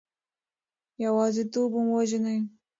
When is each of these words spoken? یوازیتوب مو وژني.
یوازیتوب 1.05 1.71
مو 1.83 1.93
وژني. 1.97 2.37